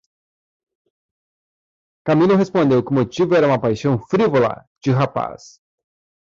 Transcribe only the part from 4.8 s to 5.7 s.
de rapaz.